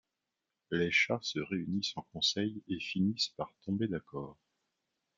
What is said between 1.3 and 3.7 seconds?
réunissent en conseil et finissent par